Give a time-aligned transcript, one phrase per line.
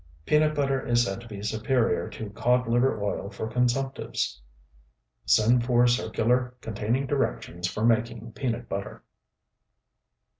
[0.25, 4.41] Peanut butter is said to be superior to codliver oil for consumptives.
[5.27, 9.03] Send for circular containing directions for making peanut butter.